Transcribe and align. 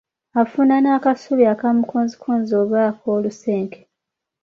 Afuna 0.41 0.75
n'akasubi 0.81 1.43
aka 1.53 1.67
mukonzikonzi 1.75 2.51
oba 2.61 2.77
ak'olusenke. 2.89 3.79